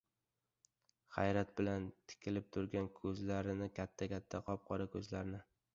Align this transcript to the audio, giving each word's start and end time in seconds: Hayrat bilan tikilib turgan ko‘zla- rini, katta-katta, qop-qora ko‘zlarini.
Hayrat 1.17 1.51
bilan 1.59 1.85
tikilib 2.13 2.49
turgan 2.57 2.91
ko‘zla- 2.99 3.41
rini, 3.51 3.73
katta-katta, 3.81 4.45
qop-qora 4.51 4.95
ko‘zlarini. 4.97 5.47